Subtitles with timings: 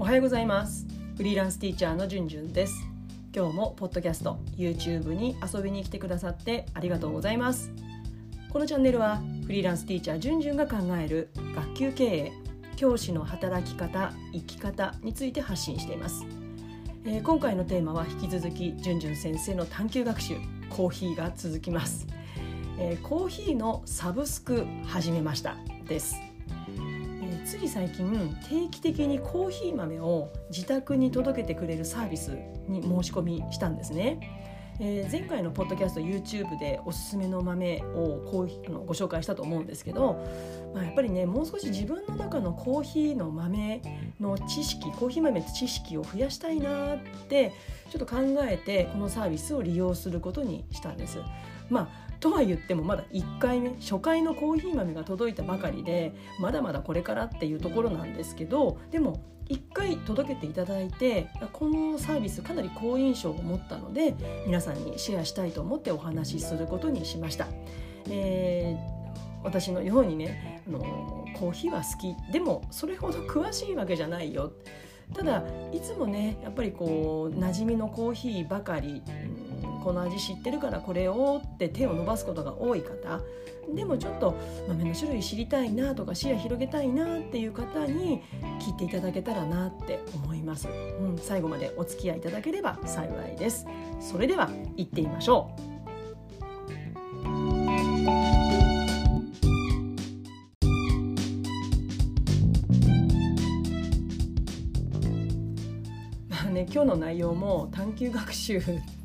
[0.00, 0.86] おはようございます。
[1.18, 2.88] フリーランスティーチャーのじゅんじゅんです。
[3.36, 7.70] 今日もポッドキャスト YouTube に遊びに来てくださってありがとうございます。
[8.50, 12.32] このチャンネルはフリーランスティーチャーじゅんじゅんが考える学級経営
[12.76, 16.24] 教師の働き方生き方について発信しています、
[17.04, 20.36] えー、今回のテーマは引き続きじゅんじゅん先生の探究学習
[20.70, 22.06] コーヒーが続きます、
[22.78, 25.56] えー、コーヒーのサブスク始めました
[25.86, 26.29] です。
[27.50, 34.20] つい最近定期的にコーヒー豆を自宅に届けてくれるサービスに申し込みしたんですね。
[34.78, 40.24] えー、前回のポッドキャスト YouTube でおすすめの豆をこうあのご紹介したと思うんですけど、
[40.72, 43.82] まあ、やっぱりねもう少し自分の中のコーヒーの豆
[44.20, 46.98] の知識コーヒー豆の知識を増やしたいなっ
[47.28, 47.52] て
[47.90, 51.18] ちょっと考えてこのサービスを利用することにしたんです。
[51.68, 64.14] まあとは言ってもまだ1回目初回のコーヒー豆が届いたばかりでまだまだこれからっていうところなんですけどでも1回届けていただいてこのサービスかなり好印象を持ったので
[64.46, 67.48] 皆さんにシェアしたいと思ってお話しすることにしました。
[68.08, 69.00] えー
[69.42, 70.80] 私のようにねあの
[71.34, 74.52] コーヒーは好きでもそれほど詳しいわけじゃないよ
[75.14, 79.02] ただいつもねやっぱりこう馴染みのコーヒーばかり、
[79.82, 83.20] この味知ってるからこれをって手を伸ばすことが多い方。
[83.74, 84.34] でもちょっと
[84.68, 88.20] 豆の種類知りたいなとか視野広げたいなっていう方に
[88.58, 90.70] 聞いていただけたらなって思います、う
[91.12, 93.66] ん、最後までお付き合いいただければ幸いです。
[94.00, 95.70] それでは行ってみましょう。
[106.60, 108.60] ね今日の内容も探究学習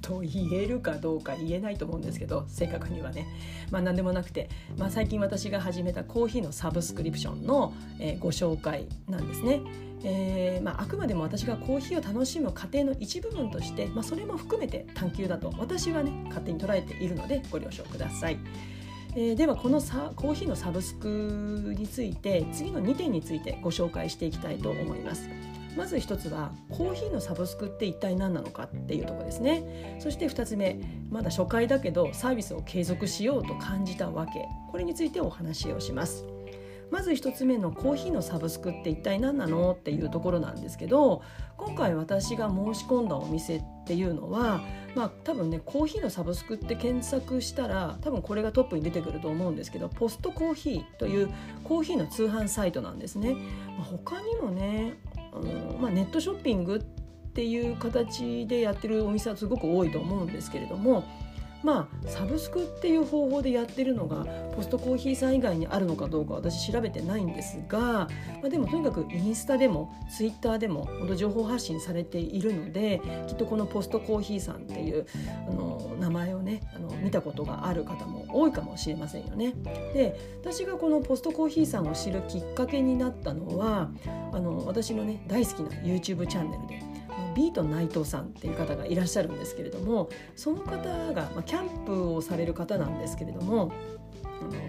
[0.06, 3.26] と言えるかどうか言えないと思うんですけど正確にはね
[3.72, 9.62] まあ何でもなくて、まあ、最近私が始めたコーヒーのサブスクリプションの、えー、ご紹介なんですね。
[10.08, 18.38] えーまあ、あくまでも私がコーヒーを楽しむ過程の一部分として、まあ、それも含めて探究だと私はね勝手に捉えているのでご了承ください。
[19.16, 25.28] えー、ではこのさコーヒーのサブスクについて次の2点についてご紹介していきたいと思います。
[25.76, 29.98] まず一つはコーヒーのサブスクって一体何なのかっていうとこですね。
[30.00, 34.46] そして2つ目まだ初回だけどサービスを継続しようと感じたわけ。
[34.72, 36.26] これについてお話をします。
[36.92, 41.24] まず1つ目のコーヒーのサブスクって一体何なのっていうところなんですけど
[41.58, 44.62] 今回私が申し込んだお店っていうのは
[44.96, 51.30] まあ多分ねコーヒーのサブスクって検索したら多分これがトップに出てくると思うんですけどポストコーヒーという
[51.64, 53.36] コーヒーの通販サイトなんですね。
[53.78, 54.98] まあ、他にもね
[55.36, 56.80] あの、まあ、ネットショッピングっ
[57.34, 61.04] ていう形でやってるお店はすごく多いと思うんですけれども
[61.66, 64.24] まあサブスクっていう方法でやってるのが
[64.56, 68.10] ポストコーヒーさん以外にあるのかどうか私調べてないんですが、ま
[68.46, 75.08] あ、でもとにかくインスタでもツイッターでも情報発信されているのできっとこのポストコーヒーさんっていう
[75.50, 79.54] あの名前をねあの見たことがある方も多いかもしれませんよね。
[79.94, 83.90] で私がこのポストコーヒーさんを知るきっかけになったのは
[84.32, 86.95] あの私のね大好きな YouTube チャンネルで
[87.36, 93.72] ビート内藤さんっていう方がいらっしゃるんですけれどもその方が、まあ、キャンプをされる方なんですけれども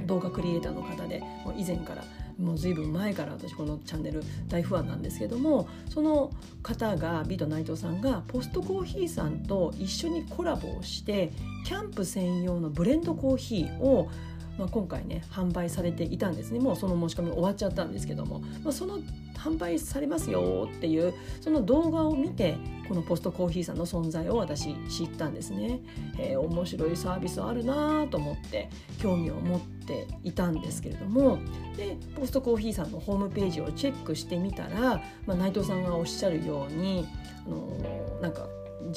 [0.06, 2.04] 動画クリエイターの方でもう以前から
[2.38, 6.30] もう随分前から私このチャンネル大ファンなんですけどもその
[6.62, 11.32] 方がビート内藤さんがポストコーヒーさんと一緒にコラボをして
[11.64, 14.10] キャンプ専用のブレンドコーヒーを
[14.58, 16.60] まあ、今回ね販売されていたんですね。
[16.60, 19.00] もうその申し込み終わっちゃったんですけども、まあ、その
[19.46, 22.56] 販売されますよっていうその動画を見て
[22.88, 25.80] このポストコーヒーさんの存在を私知ったんですね、
[26.18, 28.68] えー、面白いサービスあるなと思って
[28.98, 31.38] 興味を持っていたんですけれども。
[31.76, 37.06] でポストコーヒーさんのホームページをチェックしてみたら、まあ、内藤さんがおっしゃるように
[37.46, 38.46] あのなんか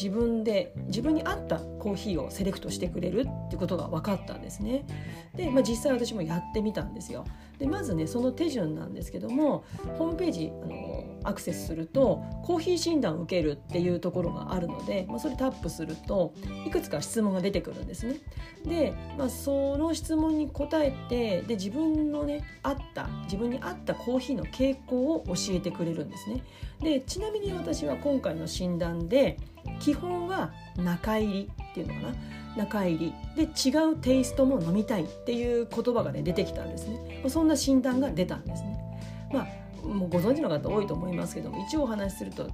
[0.01, 4.85] 自分で自分に合ったコーヒーをセレクトしてくれるってことが分かったんですね。
[5.35, 7.25] で、まあ、実際私もやってみたんですよ。
[7.59, 9.65] でまずねその手順なんですけども
[9.97, 16.33] ホームページあのアクセスするとコーヒー診断を受けるっていうところがあるので、まあ、それタップすると
[16.65, 18.15] いくつか質問が出てくるんですね。
[18.65, 26.43] で、まあ、その質問に答えてで自分のね合った自分に合ったコーヒーの傾向を教えてくれるんですね。
[26.81, 29.37] でちなみに私は今回の診断で
[29.79, 32.13] 基本は中入りっていうのかな？
[32.57, 33.13] 中入り。
[33.35, 37.23] で違うテイストも飲みたいっていう言葉がね出てきたんですね。
[37.27, 38.79] そんな診断が出たんですね。
[39.31, 42.49] まあもうご存知の方多いと思いますけども一応お話しすると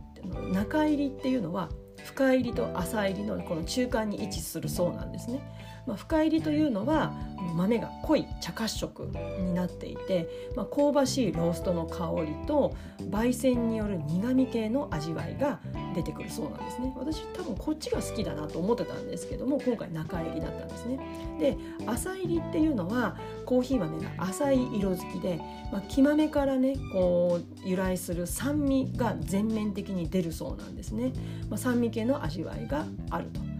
[0.52, 1.70] 中入りっていうのは
[2.04, 5.40] 深入りと浅入りのこの中間に位置するそうなんですね。
[5.86, 7.14] まあ、深入りというのは
[7.56, 9.10] 豆が濃い茶褐色
[9.40, 12.76] になっていて、まあ、香ばしいローストの香りと
[13.10, 15.60] 焙煎による苦味系の味わいが
[15.94, 16.94] 出てくるそうなんですね。
[16.98, 21.00] 私多分こっちが好きだなと思ってたんですけども今回中入りだったんですね。
[21.40, 25.40] で浅入りっていうのはコーヒー豆が浅い色づきで、
[25.72, 31.14] まあ、木豆からねこう由来する酸味が全面的に出るそうなんですね、
[31.50, 33.55] まあ、酸味系の味わいがあると。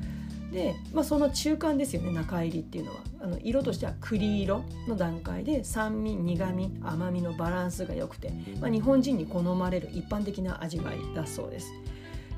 [0.56, 8.32] で、まあ、その中間ですよね中入りっていうのはあの色としては栗色の段階で酸味苦味甘みのバランスが良くて、
[8.62, 11.72] まあ、日本人に好まれる一般的な味わいだそうです。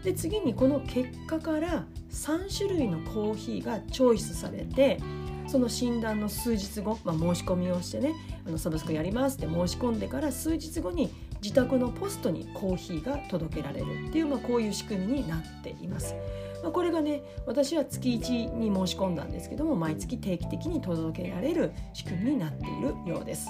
[0.04, 5.00] で次にこの結果から3種類のコーヒーがチョイスされて
[5.48, 8.14] その診断の数日後、まあ、申し込みをしてね
[8.48, 11.12] あのサブスクやりますって申し込んでから数日後に
[11.42, 16.16] 自宅のポストにコーヒーが届けられるっていう、まあ、こういう仕組みになっています。
[16.64, 23.48] まあ、これがね私は月1に申し込んだんですけども毎月定期的に届けられる仕組みになっているようです。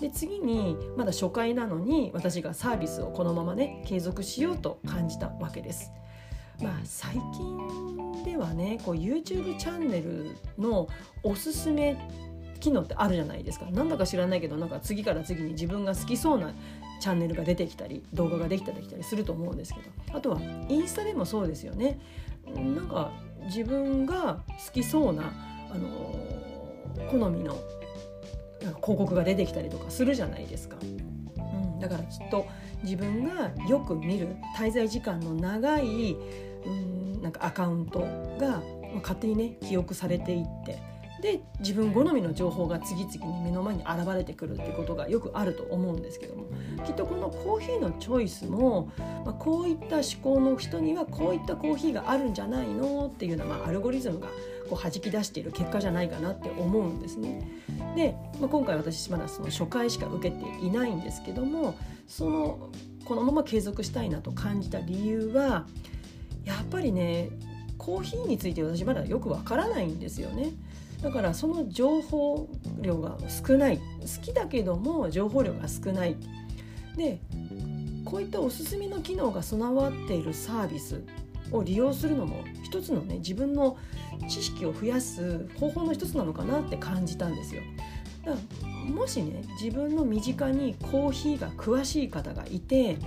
[0.00, 5.92] で次にまだ初回なのに私がサービスをこのままね継続しようと感じたわけです。
[6.62, 10.88] まあ、最近ではねこう YouTube チャンネルの
[11.22, 11.96] おすすめ
[12.60, 13.66] 機能ってあるじゃないですか。
[13.70, 16.52] なんだか知らないけどなんか次から次に自分が好きそうな
[17.00, 19.86] チャンネルが出てきたり動画ができたりきたりすると思うんですけど。
[20.16, 21.98] あとはインスタでもそうですよね。
[22.54, 23.12] なんか
[23.44, 25.32] 自分が好きそうな、
[25.70, 27.56] あのー、好みの
[28.60, 30.76] 広告が出てきたりとかするじゃないですか。
[30.82, 30.86] う
[31.76, 32.46] ん、だからきっと
[32.82, 36.16] 自分がよく見る滞在時間の長い
[36.66, 38.00] うんなんかアカウント
[38.38, 38.62] が
[39.02, 40.78] 勝手にね記憶されていって
[41.20, 46.44] で自分好みの情報が次々に目の前に現れてくるってことがよくあると思うんですけども
[46.84, 48.90] きっとこのコーヒーのチョイスも、
[49.24, 54.28] まあ、こういった思考の人にはこういったコーヒーがあるんじゃないのっていうような、まあ、アルゴリズムが
[54.68, 57.46] こう弾き出している結果じゃないかなって思うんですね。
[57.96, 61.74] で、まあ、今回私まだその初回しか受けていないんですけども
[62.06, 62.70] その
[63.04, 65.66] このまま継続したいなと感じた理由は
[66.44, 67.30] やっぱりね
[67.76, 70.52] コーヒーについて私まだよくわからないんですよね。
[71.02, 72.48] だからその情報
[72.80, 73.78] 量が少ない。
[73.78, 76.16] 好きだけども情報量が少ない。
[76.96, 77.20] で
[78.04, 81.02] こういったおすすめの機能が備わっているサービス
[81.52, 83.76] を利用するのも一つのね自分の
[84.28, 87.62] 知識を増やす方法の一つなのかなって感じたんですよ。
[88.24, 92.98] だからもしね自分の身近にコーヒーが詳しい方がいて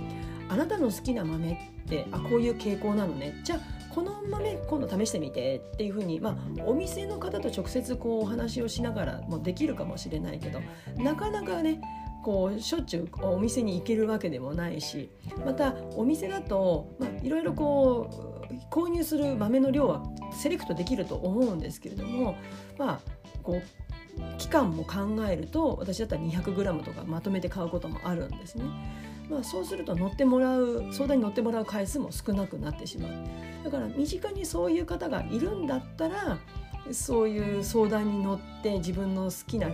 [0.48, 1.52] あなたの好きな豆
[1.84, 3.40] ってあこういう傾向なのね。
[3.44, 10.60] じゃあこの豆今度試してみてっていうふうに、まあ、お店の方と直接こうお話をしながらもできるかもしれないけど
[10.96, 11.80] なかなかね
[12.24, 15.10] こうしょっちゅうお店に行けるわけでもないし
[15.44, 20.02] またお店だと、いろいろこう購入する豆の量は
[20.32, 22.36] セレクトできると思うんですけれども
[22.78, 23.00] まあ
[23.42, 28.64] こう期間も考えると私だったら 200g とかまとめて買うこともあるんですね。
[29.30, 33.12] まあ、そうすると乗ってもらう相談に乗ってもらう回数も少なくなってしまう。
[33.64, 36.38] だから身近にそういう方がいるんだったら
[36.92, 39.68] そういう相談に乗って自分の好きな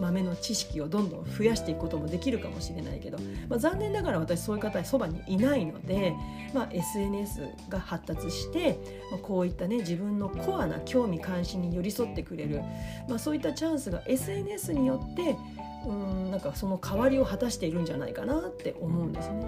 [0.00, 3.18] 豆の知識をどんどん増やしていくこともできるかもしれないけど、
[3.48, 6.14] まあ、残念ながら私そういう方はそばにいないので、
[6.54, 8.78] まあ、SNS が発達して、
[9.10, 12.62] まあ、こういったね自分のコアな興味関心に寄り添ってくれる、
[13.08, 15.36] まあ、そういったチャンスが SNS によって
[15.86, 19.46] うんなんかその代わりを果たしているんじゃないかなって思うんですね。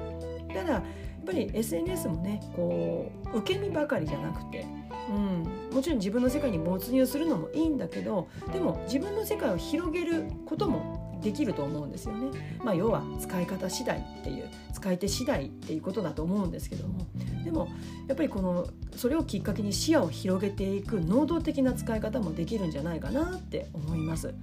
[0.55, 0.83] ただやっ
[1.27, 4.67] ぱり SNS もねこう受け身ばかりじゃなくて、
[5.11, 12.59] うん、もちろん自分の世界に没入するのもいいんだけどでも自分の世界を広げることもできると思うんですよね。
[12.65, 17.07] まあ、要は使い方次第っていう使い手次第っていうことだと思うんですけども
[17.45, 17.69] でも
[18.09, 24.35] やっぱりこのそれをきっかけに視野を広げていく能動的な使い方もできるんじゃないかなって思います。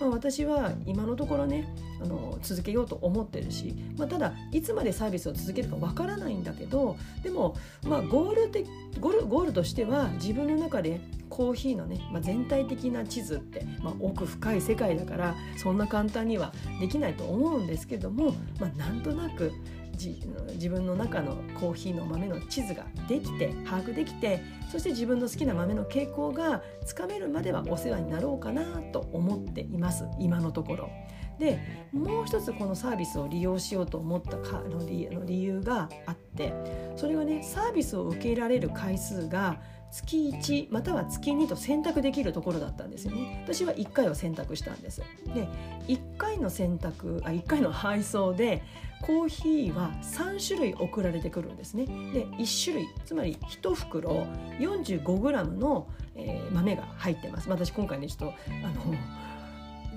[0.00, 1.66] まあ、私は今のところね
[2.02, 8.64] あの続けようと思ってるし、まあ、ただいつまでサービスを続けるかわからないんだけどでも、まあ、ゴールで
[9.00, 19.52] ゴールゴールとしては自分の中でコーヒーのね、まあ、全体的な地図って、まあ、奥深い世界だからそんな簡単にはできないと思うんですけども、まあ、なんとなく
[19.94, 30.90] 自分の中のコーヒーの豆の地図ができて把握できてそして自分の好きな豆の傾向がつかめるまではお世話になろうかなと思っています今のところ。
[31.38, 31.58] で
[31.92, 36.52] もう一つこのサービスを利用しようと思ったかの理由があって
[36.94, 39.60] それはねサービスを受けられる回数が
[39.94, 45.46] 月1または月2と選択できるところだったんですよね私は1回を選択したんですで
[45.86, 48.62] 1回の選択あ1回の配送で
[49.02, 54.26] コーヒーは3種類送られてくるんですねで1種類つまり1袋
[54.58, 55.86] 45g の
[56.16, 57.48] えー、豆が入ってます。
[57.50, 58.34] 私今回ねちょっと
[58.64, 58.94] あの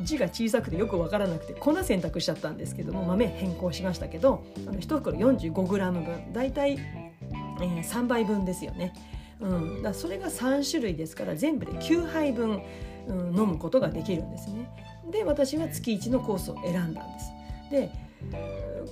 [0.04, 8.94] 字が小さくてよく分からなくて粉選択しちゃったんですけども豆変更しましたけどあの1袋 45g 分だいたい、えー、3倍分ですよね。
[9.40, 12.62] うん、だそれが3種類ですから全部で9杯分、
[13.08, 14.70] うん、飲むことができるんですね。
[15.12, 17.32] で私は月1のコースを選んだんです。
[17.72, 17.92] で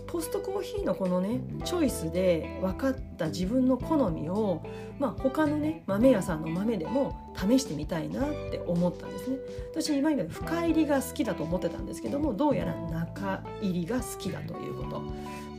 [0.07, 4.61] ポストコーヒーのこのねチョイスで分かった自分の好みを、
[4.99, 9.37] まあ、他のね豆屋さんの豆でも試してみたいなって思ったんですね
[9.71, 15.01] 私今まで深入りが好きだと思ってたんですけどもどうやら中入りが好きだということ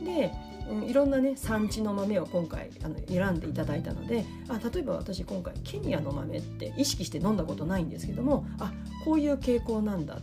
[0.05, 0.31] で
[0.69, 8.71] うん、いろんなね産地の豆を今回あの選んでいただいたのであ例えば私今回ケニアの豆って意識して飲んだことないんですけどもあ
[9.05, 10.19] こういう傾向なんだ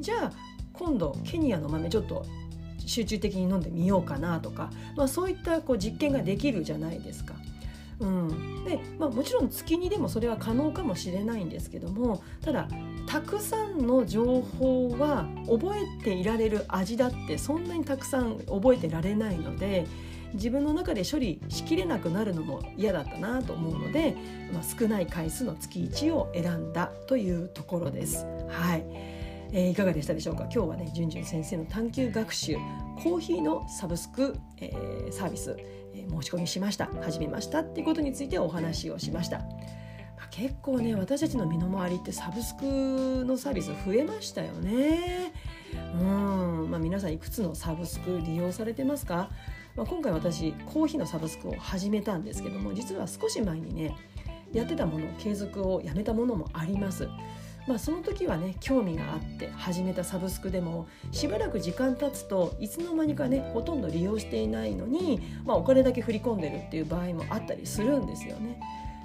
[0.00, 0.32] じゃあ
[0.72, 2.24] 今度ケニアの豆ちょっと
[2.84, 7.34] 集中的に飲んでみようかなとか、まあ、そういったこう実験ができるじゃないですか。
[8.02, 12.68] うん、で、まあ、もちろん月にでもそれは可能かもしれないんですけどもただ
[13.06, 19.86] たくさんの情報は覚えていられる味だってそんなにたくさん覚えてられないので
[20.34, 24.16] 自分の中で処理しきれなくなるのも嫌だったなと思うので、
[24.52, 28.24] まあ、少ない回数の月1を選んだというところです。
[28.48, 28.84] はい。
[29.54, 30.44] えー、いかがでしたでしょうか？
[30.44, 32.56] 今日はねじゅんじゅん先生の探究学習
[33.02, 35.54] コーヒーのサブスク、えー、サービス、
[35.94, 39.38] 申し込みしました始めましたっていうことについてお話をしました。
[39.38, 39.44] ま
[40.24, 45.32] あ、結構ね私たちの身の回りってサブスクのサービス増えましたよね。
[46.00, 49.30] うんまあ、皆さんいくつのサブスク利用されてますか、
[49.74, 53.96] まあ、今回私コーヒーのサブスクを始めたんですけども実は少し前にね
[54.52, 57.08] やってたもの継続をやめたものもあります。
[57.66, 68.60] まあ、その時はね興味があって始めたサブスクでもしばらく時間経つといつの間にかねほとんど利用していないのに、まあ、お金だけ振り込んでるっていう場合もあったりするんですよね。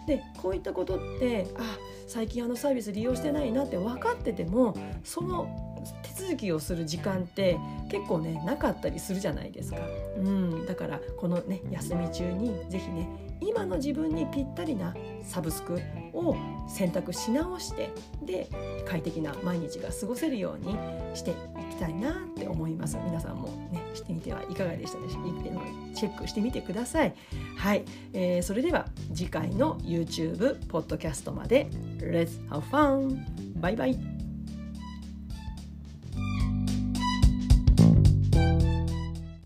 [0.07, 4.73] でこういったことってあ最近あのサービス利用してないなって分かってても
[5.03, 7.57] その手続きをする時間って
[7.91, 9.79] 結構ねなかったりするじゃないですか。
[10.17, 13.09] うん、だからこのね休み中に是非ね
[13.41, 15.79] 今の自分にぴったりなサブスク
[16.17, 16.35] を
[16.67, 17.91] 選択し直して
[18.23, 18.49] で
[18.85, 20.75] 快適な毎日が過ごせるように
[21.15, 21.33] してい
[21.69, 22.97] きたいなって思います。
[23.05, 25.23] 皆さんもねしてみてはいかがでしたでしょう？
[25.23, 25.61] か
[25.95, 27.13] チェックしてみてください。
[27.55, 27.83] はい、
[28.13, 31.67] えー、それでは次回の YouTube ポッドキャストまで。
[31.99, 33.23] Let's have fun!
[33.59, 34.16] バイバイ。